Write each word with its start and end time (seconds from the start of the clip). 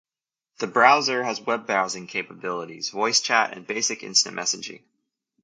The 0.57 0.65
browser 0.65 1.23
has 1.23 1.39
web 1.41 1.67
browsing 1.67 2.07
capabilities, 2.07 2.89
voice 2.89 3.21
chat, 3.21 3.53
and 3.55 3.67
basic 3.67 4.01
instant 4.01 4.35
messaging. 4.35 4.81